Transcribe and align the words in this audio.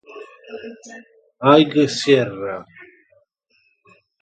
High 1.43 1.85
Sierra 1.87 2.65